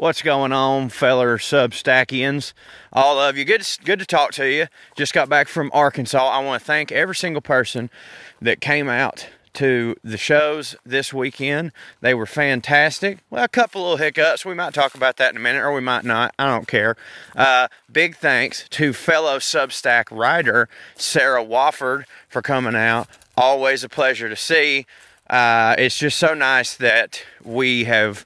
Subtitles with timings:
[0.00, 2.54] What's going on, feller Substackians?
[2.90, 3.44] All of you.
[3.44, 4.66] Good, good to talk to you.
[4.96, 6.26] Just got back from Arkansas.
[6.26, 7.90] I want to thank every single person
[8.40, 11.72] that came out to the shows this weekend.
[12.00, 13.18] They were fantastic.
[13.28, 14.42] Well, a couple little hiccups.
[14.42, 16.34] We might talk about that in a minute, or we might not.
[16.38, 16.96] I don't care.
[17.36, 23.06] Uh, big thanks to fellow Substack writer Sarah Wofford for coming out.
[23.36, 24.86] Always a pleasure to see.
[25.28, 28.24] Uh, it's just so nice that we have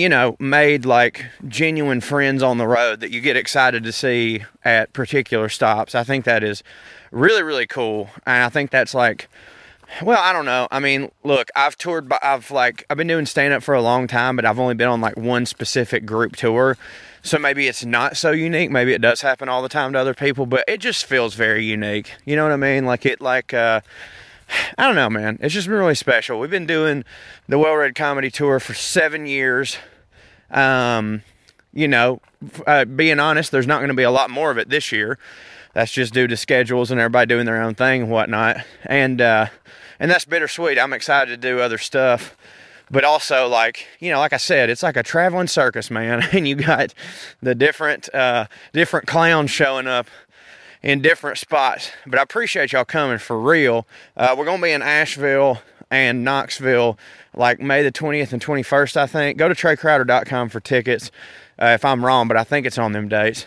[0.00, 4.42] you know, made like genuine friends on the road that you get excited to see
[4.64, 5.94] at particular stops.
[5.94, 6.62] I think that is
[7.10, 8.08] really, really cool.
[8.24, 9.28] And I think that's like,
[10.02, 10.68] well, I don't know.
[10.70, 14.06] I mean, look, I've toured, I've like, I've been doing stand up for a long
[14.06, 16.78] time, but I've only been on like one specific group tour.
[17.22, 18.70] So maybe it's not so unique.
[18.70, 21.62] Maybe it does happen all the time to other people, but it just feels very
[21.62, 22.12] unique.
[22.24, 22.86] You know what I mean?
[22.86, 23.82] Like it, like, uh,
[24.78, 25.38] I don't know, man.
[25.42, 26.40] It's just been really special.
[26.40, 27.04] We've been doing
[27.48, 29.76] the Well Read Comedy Tour for seven years.
[30.50, 31.22] Um,
[31.72, 32.20] you know,
[32.66, 35.18] uh, being honest, there's not going to be a lot more of it this year.
[35.72, 38.56] That's just due to schedules and everybody doing their own thing and whatnot.
[38.84, 39.46] And uh,
[40.00, 40.78] and that's bittersweet.
[40.78, 42.36] I'm excited to do other stuff,
[42.90, 46.22] but also like you know, like I said, it's like a traveling circus, man.
[46.32, 46.92] And you got
[47.40, 50.08] the different uh, different clowns showing up
[50.82, 51.92] in different spots.
[52.06, 53.86] But I appreciate y'all coming for real.
[54.16, 55.60] Uh, we're gonna be in Asheville
[55.90, 56.98] and Knoxville
[57.34, 59.38] like May the 20th and 21st, I think.
[59.38, 61.10] Go to TraeCrowder.com for tickets
[61.60, 63.46] uh, if I'm wrong, but I think it's on them dates.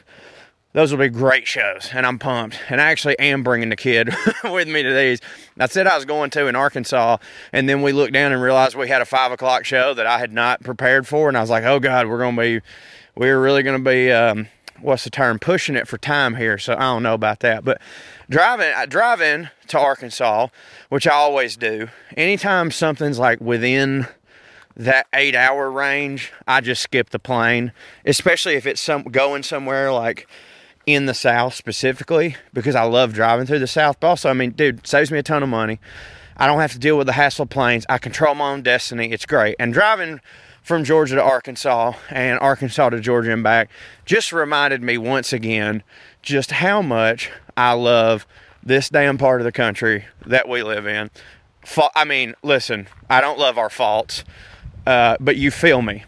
[0.73, 2.59] Those will be great shows, and I'm pumped.
[2.67, 4.09] And I actually am bringing the kid
[4.43, 5.21] with me to these.
[5.59, 7.17] I said I was going to in Arkansas,
[7.51, 10.17] and then we looked down and realized we had a five o'clock show that I
[10.17, 12.61] had not prepared for, and I was like, "Oh God, we're to be,
[13.15, 14.47] we're really to be, um,
[14.81, 17.81] what's the term, pushing it for time here." So I don't know about that, but
[18.29, 20.47] driving, driving to Arkansas,
[20.89, 21.89] which I always do.
[22.17, 24.07] Anytime something's like within
[24.75, 27.71] that eight hour range, I just skip the plane,
[28.05, 30.27] especially if it's some going somewhere like
[30.85, 33.99] in the South specifically, because I love driving through the South.
[33.99, 35.79] But also, I mean, dude, saves me a ton of money.
[36.35, 37.85] I don't have to deal with the hassle planes.
[37.87, 39.11] I control my own destiny.
[39.11, 39.55] It's great.
[39.59, 40.19] And driving
[40.63, 43.69] from Georgia to Arkansas and Arkansas to Georgia and back
[44.05, 45.83] just reminded me once again
[46.21, 48.25] just how much I love
[48.63, 51.11] this damn part of the country that we live in.
[51.95, 54.23] I mean, listen, I don't love our faults,
[54.87, 56.03] uh, but you feel me.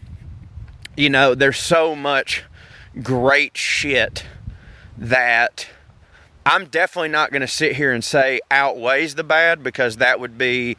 [0.98, 2.44] You know, there's so much
[3.04, 4.26] great shit
[4.98, 5.68] that
[6.46, 10.38] I'm definitely not going to sit here and say outweighs the bad because that would
[10.38, 10.78] be.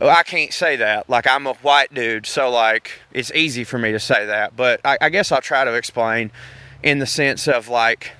[0.00, 1.08] Well, I can't say that.
[1.08, 4.56] Like, I'm a white dude, so, like, it's easy for me to say that.
[4.56, 6.30] But I, I guess I'll try to explain
[6.82, 8.12] in the sense of, like,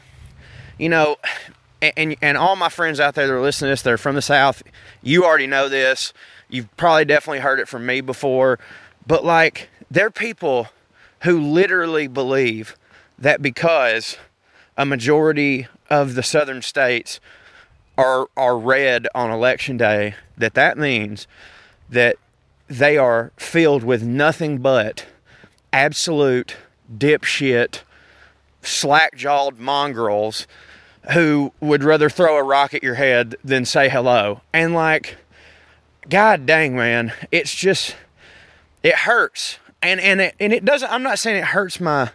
[0.78, 1.16] you know,
[1.80, 4.22] and, and all my friends out there that are listening to this, they're from the
[4.22, 4.62] South.
[5.02, 6.12] You already know this.
[6.48, 8.58] You've probably definitely heard it from me before.
[9.06, 10.68] But like, there are people
[11.22, 12.76] who literally believe
[13.18, 14.16] that because
[14.76, 17.20] a majority of the southern states
[17.98, 21.26] are are red on election day, that that means
[21.92, 22.16] that
[22.68, 25.06] they are filled with nothing but
[25.72, 26.56] absolute
[26.94, 27.80] dipshit,
[28.62, 30.46] slack jawed mongrels
[31.12, 34.40] who would rather throw a rock at your head than say hello.
[34.52, 35.16] And like,
[36.08, 37.96] God dang, man, it's just,
[38.82, 39.58] it hurts.
[39.82, 42.10] And, and, it, and it doesn't, I'm not saying it hurts my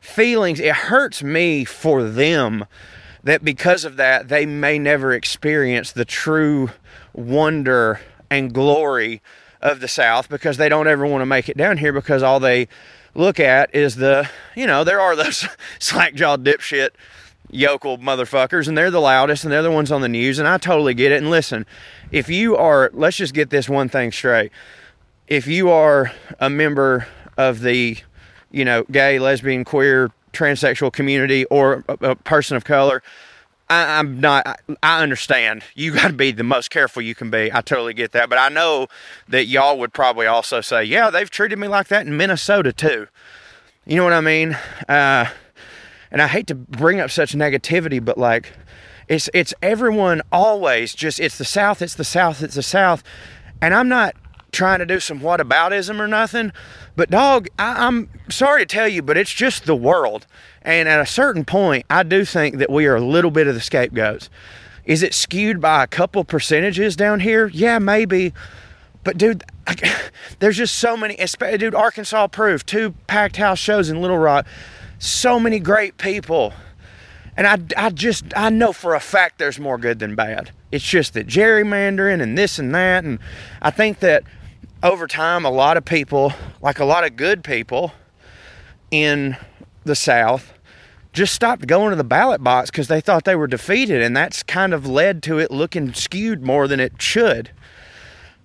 [0.00, 2.64] feelings, it hurts me for them
[3.24, 6.70] that because of that, they may never experience the true
[7.12, 8.00] wonder
[8.30, 9.22] and glory
[9.60, 12.40] of the South because they don't ever want to make it down here because all
[12.40, 12.68] they
[13.14, 15.46] look at is the, you know, there are those
[15.78, 16.90] slack jawed dipshit
[17.50, 20.58] yokel motherfuckers and they're the loudest and they're the ones on the news and I
[20.58, 21.16] totally get it.
[21.16, 21.66] And listen,
[22.12, 24.52] if you are let's just get this one thing straight.
[25.26, 27.06] If you are a member
[27.36, 27.98] of the,
[28.50, 33.02] you know, gay, lesbian, queer, transsexual community or a, a person of color,
[33.70, 34.46] I, am not.
[34.46, 35.62] I, I understand.
[35.74, 37.52] You got to be the most careful you can be.
[37.52, 38.28] I totally get that.
[38.28, 38.88] But I know
[39.28, 43.08] that y'all would probably also say, "Yeah, they've treated me like that in Minnesota too."
[43.86, 44.52] You know what I mean?
[44.88, 45.30] Uh,
[46.10, 48.52] and I hate to bring up such negativity, but like
[49.08, 53.02] it's it's everyone always just it's the South, it's the South, it's the South.
[53.60, 54.14] And I'm not
[54.52, 56.52] trying to do some whataboutism or nothing,
[56.96, 60.26] but dog, I, I'm sorry to tell you, but it's just the world.
[60.68, 63.54] And at a certain point, I do think that we are a little bit of
[63.54, 64.28] the scapegoats.
[64.84, 67.46] Is it skewed by a couple percentages down here?
[67.46, 68.34] Yeah, maybe.
[69.02, 69.44] But dude,
[70.40, 71.16] there's just so many.
[71.56, 74.46] Dude, Arkansas approved two packed house shows in Little Rock
[74.98, 76.52] so many great people.
[77.34, 80.50] And I, I just, I know for a fact there's more good than bad.
[80.70, 83.04] It's just that gerrymandering and this and that.
[83.04, 83.20] And
[83.62, 84.24] I think that
[84.82, 87.92] over time, a lot of people, like a lot of good people,
[88.90, 89.36] in
[89.84, 90.52] the South
[91.18, 94.42] just stopped going to the ballot box because they thought they were defeated, and that's
[94.42, 97.50] kind of led to it looking skewed more than it should.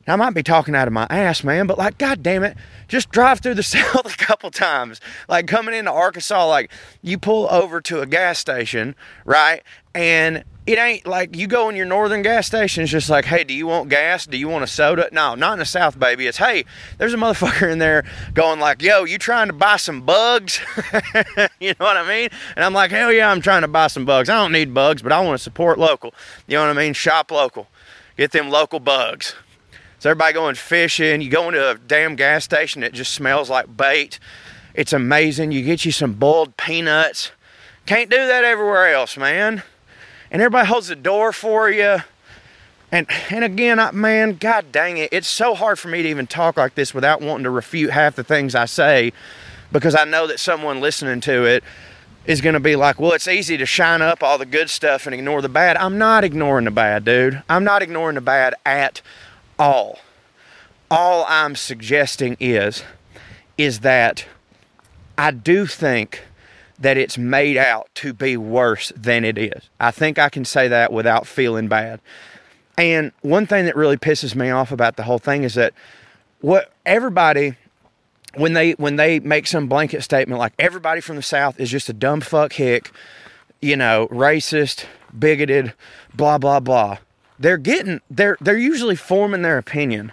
[0.06, 2.58] Now, I might be talking out of my ass, man, but like, god damn it,
[2.90, 5.00] just drive through the South a couple times.
[5.30, 6.72] Like coming into Arkansas, like
[7.02, 9.62] you pull over to a gas station, right?
[9.96, 13.44] And it ain't like you go in your northern gas station, it's just like, hey,
[13.44, 14.26] do you want gas?
[14.26, 15.10] Do you want a soda?
[15.12, 16.26] No, not in the South, baby.
[16.26, 16.64] It's hey,
[16.98, 20.62] there's a motherfucker in there going like, yo, you trying to buy some bugs?
[21.60, 22.30] you know what I mean?
[22.56, 24.30] And I'm like, hell yeah, I'm trying to buy some bugs.
[24.30, 26.14] I don't need bugs, but I want to support local.
[26.48, 26.94] You know what I mean?
[26.94, 27.68] Shop local.
[28.16, 29.36] Get them local bugs.
[30.00, 31.22] So everybody going fishing.
[31.22, 34.18] You go into a damn gas station that just smells like bait.
[34.74, 35.52] It's amazing.
[35.52, 37.32] You get you some boiled peanuts.
[37.86, 39.64] Can't do that everywhere else, man.
[40.34, 41.98] And everybody holds the door for you.
[42.92, 46.28] And and again, I, man, god dang it, it's so hard for me to even
[46.28, 49.14] talk like this without wanting to refute half the things I say
[49.72, 51.64] because I know that someone listening to it
[52.26, 55.06] is going to be like, well, it's easy to shine up all the good stuff
[55.06, 55.76] and ignore the bad.
[55.78, 57.42] I'm not ignoring the bad, dude.
[57.50, 59.02] I'm not ignoring the bad at
[59.60, 60.00] all.
[60.90, 62.84] All I'm suggesting is
[63.58, 64.26] is that
[65.18, 66.24] I do think
[66.84, 69.70] that it's made out to be worse than it is.
[69.80, 72.00] I think I can say that without feeling bad.
[72.78, 75.74] And one thing that really pisses me off about the whole thing is that
[76.42, 77.56] what everybody
[78.36, 81.90] when they when they make some blanket statement like everybody from the south is just
[81.90, 82.92] a dumb fuck hick,
[83.62, 84.86] you know, racist,
[85.18, 85.74] bigoted,
[86.16, 86.98] blah blah blah
[87.40, 90.12] they're getting they're they're usually forming their opinion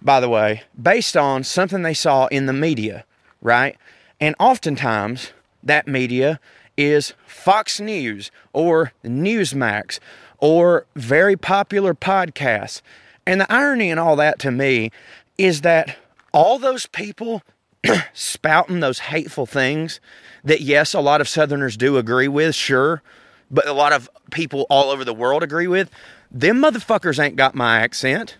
[0.00, 3.04] by the way based on something they saw in the media
[3.40, 3.76] right
[4.20, 5.30] and oftentimes
[5.64, 6.40] that media
[6.76, 9.98] is Fox News or Newsmax
[10.38, 12.82] or very popular podcasts
[13.26, 14.90] and the irony in all that to me
[15.38, 15.96] is that
[16.32, 17.42] all those people
[18.12, 20.00] spouting those hateful things
[20.42, 23.02] that yes a lot of southerners do agree with sure
[23.50, 25.90] but a lot of people all over the world agree with
[26.34, 28.36] them motherfuckers ain't got my accent.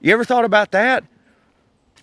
[0.00, 1.04] You ever thought about that?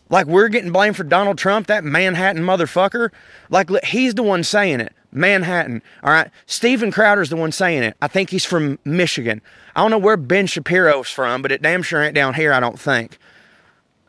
[0.09, 3.09] Like we're getting blamed for Donald Trump, that Manhattan motherfucker.
[3.49, 4.93] Like he's the one saying it.
[5.11, 5.81] Manhattan.
[6.03, 6.29] All right.
[6.45, 7.95] Steven Crowder's the one saying it.
[8.01, 9.41] I think he's from Michigan.
[9.75, 12.59] I don't know where Ben Shapiro's from, but it damn sure ain't down here, I
[12.59, 13.17] don't think.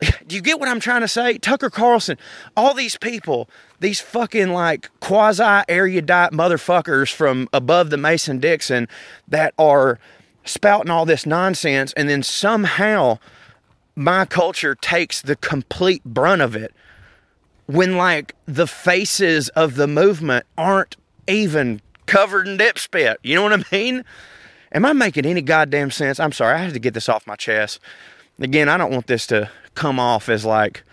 [0.27, 1.37] Do you get what I'm trying to say?
[1.37, 2.17] Tucker Carlson,
[2.57, 3.49] all these people,
[3.79, 8.87] these fucking like quasi erudite motherfuckers from above the Mason Dixon
[9.27, 9.99] that are
[10.43, 13.19] spouting all this nonsense, and then somehow
[13.95, 16.73] my culture takes the complete brunt of it
[17.67, 20.97] when like the faces of the movement aren't
[21.27, 23.17] even covered in dip spit.
[23.23, 24.03] You know what I mean?
[24.71, 26.19] Am I making any goddamn sense?
[26.19, 27.79] I'm sorry, I had to get this off my chest.
[28.39, 30.83] Again, I don't want this to come off as like,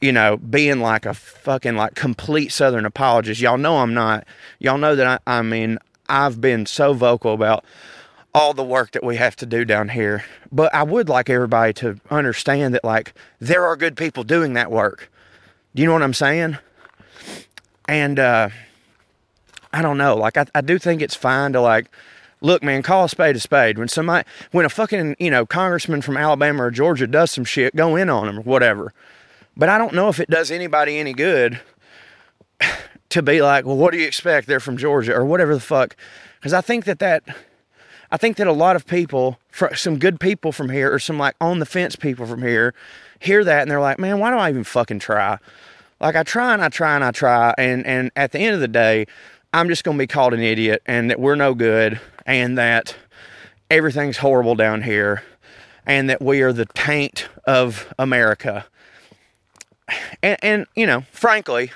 [0.00, 3.40] you know, being like a fucking like complete Southern apologist.
[3.40, 4.26] Y'all know I'm not.
[4.58, 5.78] Y'all know that I, I mean,
[6.08, 7.64] I've been so vocal about
[8.36, 10.22] all the work that we have to do down here.
[10.52, 14.70] But I would like everybody to understand that, like, there are good people doing that
[14.70, 15.10] work.
[15.74, 16.58] Do you know what I'm saying?
[17.88, 18.50] And uh,
[19.72, 20.16] I don't know.
[20.16, 21.86] Like, I, I do think it's fine to, like,
[22.42, 23.78] look, man, call a spade a spade.
[23.78, 27.74] When somebody, when a fucking, you know, congressman from Alabama or Georgia does some shit,
[27.74, 28.92] go in on them or whatever.
[29.56, 31.58] But I don't know if it does anybody any good
[33.08, 34.46] to be like, well, what do you expect?
[34.46, 35.96] They're from Georgia or whatever the fuck.
[36.38, 37.22] Because I think that that
[38.16, 39.38] I think that a lot of people,
[39.74, 42.72] some good people from here, or some like on the fence people from here,
[43.20, 45.36] hear that and they're like, man, why do I even fucking try?
[46.00, 48.62] Like I try and I try and I try, and and at the end of
[48.62, 49.06] the day,
[49.52, 52.96] I'm just gonna be called an idiot, and that we're no good, and that
[53.70, 55.22] everything's horrible down here,
[55.84, 58.64] and that we are the taint of America.
[60.22, 61.70] And, and you know, frankly,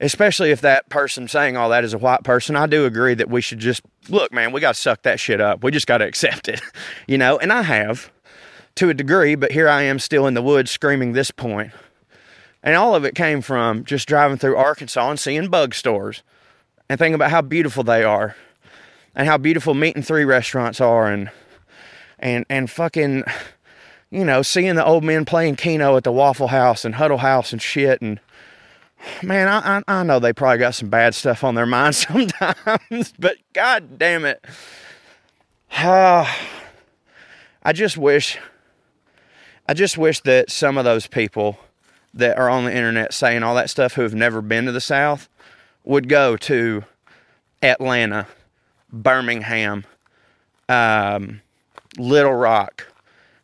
[0.00, 3.30] especially if that person saying all that is a white person, I do agree that
[3.30, 5.62] we should just look, man, we got to suck that shit up.
[5.62, 6.60] We just got to accept it,
[7.06, 8.10] you know, and I have
[8.76, 11.72] to a degree, but here I am still in the woods screaming this point.
[12.62, 16.22] And all of it came from just driving through Arkansas and seeing bug stores
[16.88, 18.36] and thinking about how beautiful they are
[19.14, 21.30] and how beautiful meat and three restaurants are and
[22.18, 23.24] and and fucking
[24.10, 27.52] you know, seeing the old men playing Keno at the Waffle House and Huddle House
[27.52, 28.20] and shit and
[29.22, 33.12] man, I, I, I know they probably got some bad stuff on their mind sometimes,
[33.18, 34.44] but god damn it.
[35.78, 36.30] Uh,
[37.62, 38.38] I just wish
[39.68, 41.58] I just wish that some of those people
[42.14, 44.80] that are on the internet saying all that stuff who have never been to the
[44.80, 45.28] South
[45.84, 46.84] would go to
[47.62, 48.26] Atlanta,
[48.92, 49.84] Birmingham,
[50.68, 51.42] um,
[51.98, 52.86] Little Rock,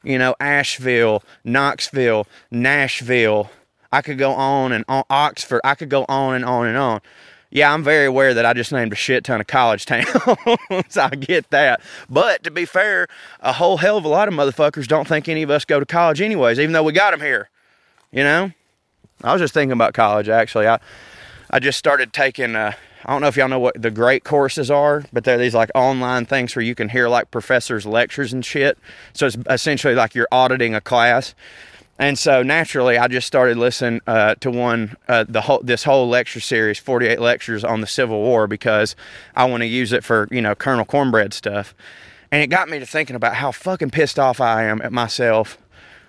[0.03, 3.51] you know, Asheville, Knoxville, Nashville,
[3.93, 5.05] I could go on and on.
[5.11, 7.01] Oxford, I could go on and on and on.
[7.51, 10.97] Yeah, I'm very aware that I just named a shit ton of college towns.
[10.97, 11.83] I get that.
[12.09, 13.07] But to be fair,
[13.41, 15.85] a whole hell of a lot of motherfuckers don't think any of us go to
[15.85, 17.51] college anyways, even though we got them here.
[18.11, 18.53] You know?
[19.23, 20.67] I was just thinking about college actually.
[20.67, 20.79] I
[21.51, 22.73] I just started taking uh,
[23.05, 25.71] I don't know if y'all know what the great courses are, but they're these like
[25.75, 28.79] online things where you can hear like professors' lectures and shit.
[29.13, 31.35] So it's essentially like you're auditing a class.
[32.03, 36.09] And so naturally, I just started listening uh, to one uh, the whole this whole
[36.09, 38.97] lecture series, 48 lectures on the Civil War, because
[39.37, 41.77] I want to use it for you know Colonel Cornbread stuff.
[42.33, 45.59] And it got me to thinking about how fucking pissed off I am at myself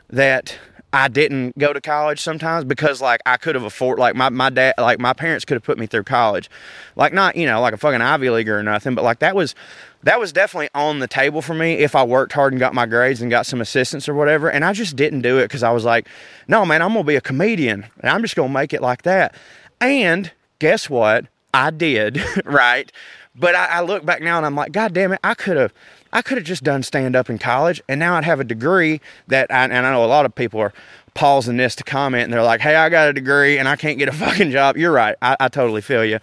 [0.09, 0.57] that
[0.93, 4.51] I didn't go to college sometimes because like I could have afforded like my, my
[4.51, 6.51] dad like my parents could have put me through college.
[6.95, 9.55] Like not, you know, like a fucking Ivy League or nothing, but like that was
[10.03, 12.85] that was definitely on the table for me if I worked hard and got my
[12.85, 14.51] grades and got some assistance or whatever.
[14.51, 16.07] And I just didn't do it because I was like,
[16.47, 19.35] no man, I'm gonna be a comedian and I'm just gonna make it like that.
[19.81, 21.25] And guess what?
[21.55, 22.91] I did, right?
[23.35, 25.73] But I, I look back now and I'm like, God damn it, I could have
[26.13, 29.01] I could have just done stand up in college and now I'd have a degree
[29.27, 30.71] that, I, and I know a lot of people are
[31.15, 33.97] pausing this to comment and they're like, hey, I got a degree and I can't
[33.97, 34.77] get a fucking job.
[34.77, 35.15] You're right.
[35.21, 36.19] I, I totally feel you.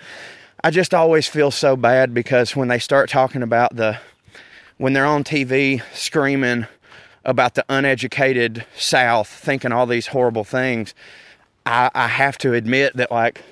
[0.63, 3.99] I just always feel so bad because when they start talking about the,
[4.79, 6.67] when they're on TV screaming
[7.25, 10.95] about the uneducated South, thinking all these horrible things,
[11.67, 13.43] I, I have to admit that, like,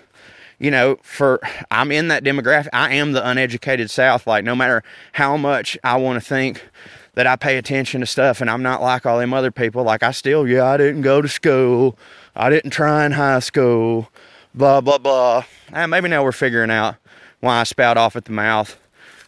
[0.59, 2.69] you know, for I'm in that demographic.
[2.73, 4.27] I am the uneducated South.
[4.27, 6.69] Like, no matter how much I want to think
[7.15, 10.03] that I pay attention to stuff and I'm not like all them other people, like,
[10.03, 11.99] I still, yeah, I didn't go to school.
[12.35, 14.09] I didn't try in high school,
[14.55, 15.45] blah, blah, blah.
[15.73, 16.97] And maybe now we're figuring out
[17.41, 18.79] why I spout off at the mouth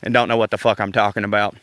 [0.02, 1.56] and don't know what the fuck I'm talking about.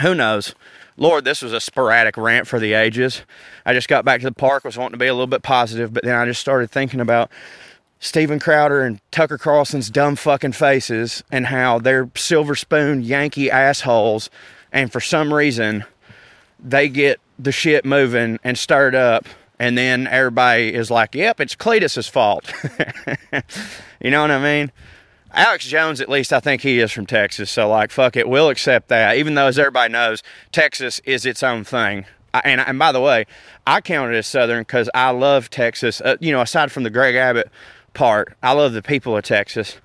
[0.00, 0.54] Who knows?
[0.96, 3.22] Lord, this was a sporadic rant for the ages.
[3.66, 5.92] I just got back to the park, was wanting to be a little bit positive,
[5.92, 7.30] but then I just started thinking about
[8.04, 14.28] Steven Crowder and Tucker Carlson's dumb fucking faces and how they're silver spoon Yankee assholes.
[14.70, 15.84] And for some reason,
[16.62, 19.26] they get the shit moving and stirred up.
[19.58, 22.52] And then everybody is like, yep, it's Cletus's fault.
[24.02, 24.70] you know what I mean?
[25.32, 27.50] Alex Jones, at least I think he is from Texas.
[27.50, 29.16] So, like, fuck it, we'll accept that.
[29.16, 32.04] Even though, as everybody knows, Texas is its own thing.
[32.34, 33.24] I, and, and by the way,
[33.66, 36.02] I count it as Southern because I love Texas.
[36.02, 37.50] Uh, you know, aside from the Greg Abbott
[37.94, 38.34] part.
[38.42, 39.76] I love the people of Texas.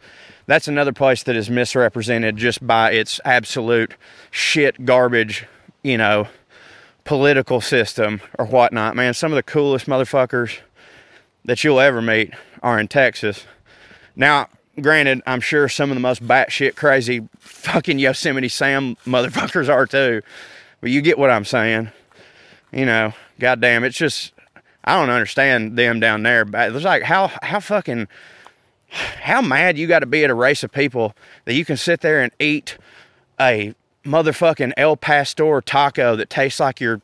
[0.47, 3.93] That's another place that is misrepresented just by its absolute
[4.31, 5.45] shit garbage,
[5.83, 6.27] you know,
[7.03, 8.95] political system or whatnot.
[8.95, 10.59] Man, some of the coolest motherfuckers
[11.45, 13.45] that you'll ever meet are in Texas.
[14.15, 14.47] Now,
[14.81, 20.21] granted, I'm sure some of the most batshit crazy fucking Yosemite Sam motherfuckers are too.
[20.81, 21.91] But you get what I'm saying.
[22.71, 24.33] You know, goddamn, it's just
[24.83, 26.45] I don't understand them down there.
[26.45, 28.07] But it's like how how fucking
[28.89, 31.13] how mad you got to be at a race of people
[31.45, 32.77] that you can sit there and eat
[33.39, 33.73] a
[34.05, 37.01] motherfucking al pastor taco that tastes like you're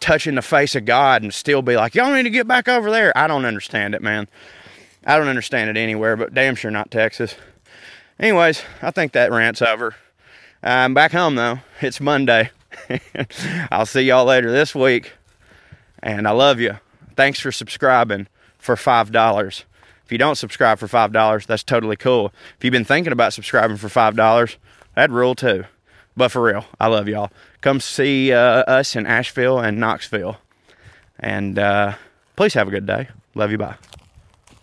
[0.00, 2.90] touching the face of God and still be like, y'all need to get back over
[2.90, 3.16] there.
[3.16, 4.28] I don't understand it, man.
[5.06, 7.36] I don't understand it anywhere, but damn sure not Texas.
[8.18, 9.94] Anyways, I think that rant's over.
[10.62, 11.60] I'm back home though.
[11.80, 12.50] It's Monday.
[13.70, 15.12] I'll see y'all later this week.
[16.02, 16.78] And I love you.
[17.16, 18.28] Thanks for subscribing
[18.58, 19.64] for $5.
[20.04, 22.32] If you don't subscribe for $5, that's totally cool.
[22.58, 24.56] If you've been thinking about subscribing for $5,
[24.94, 25.64] that'd rule too.
[26.16, 27.30] But for real, I love y'all.
[27.60, 30.36] Come see uh, us in Asheville and Knoxville.
[31.18, 31.94] And uh,
[32.36, 33.08] please have a good day.
[33.34, 33.58] Love you.
[33.58, 33.76] Bye.